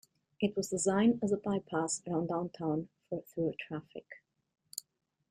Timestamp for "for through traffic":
3.07-4.07